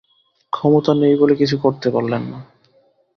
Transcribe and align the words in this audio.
ক্ষমতা 0.53 0.91
নেই 0.93 1.15
বলে 1.15 1.33
কিছু 1.35 1.55
করতে 1.57 1.87
পারলেন 1.89 2.23
না। 2.31 2.39